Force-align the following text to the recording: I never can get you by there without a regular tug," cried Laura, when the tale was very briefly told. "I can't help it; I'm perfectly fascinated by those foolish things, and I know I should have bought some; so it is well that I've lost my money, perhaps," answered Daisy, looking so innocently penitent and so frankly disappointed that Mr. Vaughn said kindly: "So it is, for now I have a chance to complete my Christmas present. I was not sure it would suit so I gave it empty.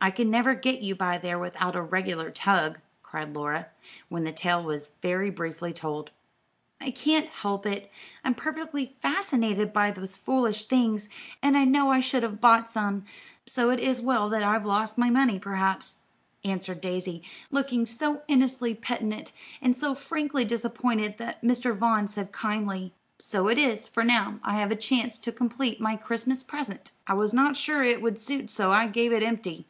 I 0.00 0.14
never 0.22 0.54
can 0.54 0.60
get 0.60 0.82
you 0.82 0.94
by 0.94 1.16
there 1.16 1.38
without 1.38 1.74
a 1.74 1.80
regular 1.80 2.30
tug," 2.30 2.78
cried 3.02 3.34
Laura, 3.34 3.68
when 4.10 4.22
the 4.24 4.32
tale 4.32 4.62
was 4.62 4.90
very 5.00 5.30
briefly 5.30 5.72
told. 5.72 6.10
"I 6.78 6.90
can't 6.90 7.26
help 7.26 7.64
it; 7.64 7.90
I'm 8.22 8.34
perfectly 8.34 8.94
fascinated 9.00 9.72
by 9.72 9.90
those 9.90 10.18
foolish 10.18 10.66
things, 10.66 11.08
and 11.42 11.56
I 11.56 11.64
know 11.64 11.90
I 11.90 12.00
should 12.00 12.22
have 12.22 12.38
bought 12.40 12.68
some; 12.68 13.04
so 13.46 13.70
it 13.70 13.80
is 13.80 14.02
well 14.02 14.28
that 14.28 14.42
I've 14.42 14.66
lost 14.66 14.98
my 14.98 15.08
money, 15.08 15.38
perhaps," 15.40 16.00
answered 16.44 16.82
Daisy, 16.82 17.22
looking 17.50 17.86
so 17.86 18.22
innocently 18.28 18.74
penitent 18.74 19.32
and 19.62 19.74
so 19.74 19.94
frankly 19.94 20.44
disappointed 20.44 21.16
that 21.16 21.40
Mr. 21.42 21.74
Vaughn 21.74 22.08
said 22.08 22.30
kindly: 22.30 22.92
"So 23.18 23.48
it 23.48 23.58
is, 23.58 23.88
for 23.88 24.04
now 24.04 24.38
I 24.44 24.56
have 24.56 24.70
a 24.70 24.76
chance 24.76 25.18
to 25.20 25.32
complete 25.32 25.80
my 25.80 25.96
Christmas 25.96 26.44
present. 26.44 26.92
I 27.08 27.14
was 27.14 27.32
not 27.32 27.56
sure 27.56 27.82
it 27.82 28.02
would 28.02 28.18
suit 28.18 28.50
so 28.50 28.70
I 28.70 28.86
gave 28.86 29.10
it 29.10 29.22
empty. 29.22 29.62